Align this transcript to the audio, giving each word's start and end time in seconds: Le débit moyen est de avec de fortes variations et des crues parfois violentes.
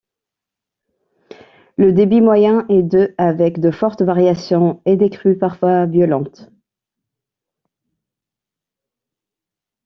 Le 1.77 1.93
débit 1.93 2.21
moyen 2.21 2.65
est 2.69 2.81
de 2.81 3.13
avec 3.19 3.59
de 3.59 3.69
fortes 3.69 4.01
variations 4.01 4.81
et 4.85 4.97
des 4.97 5.11
crues 5.11 5.37
parfois 5.37 5.85
violentes. 5.85 6.49